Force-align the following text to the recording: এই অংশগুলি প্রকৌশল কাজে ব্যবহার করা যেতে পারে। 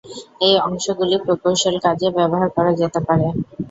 এই 0.41 0.55
অংশগুলি 0.61 1.15
প্রকৌশল 1.25 1.75
কাজে 1.85 2.07
ব্যবহার 2.17 2.49
করা 2.55 2.71
যেতে 2.79 2.99
পারে। 3.07 3.27